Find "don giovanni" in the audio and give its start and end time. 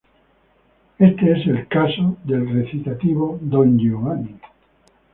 3.39-4.35